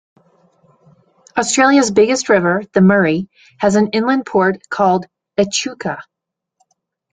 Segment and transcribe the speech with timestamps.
[1.37, 5.05] Australia's biggest river, the Murray, has an inland port called
[5.37, 6.01] Echuca.